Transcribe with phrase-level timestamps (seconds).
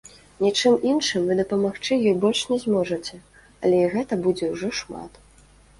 [0.45, 3.21] Нічым іншым вы дапамагчы ёй больш не зможаце,
[3.63, 5.25] але і гэта будзе ўжо шмат.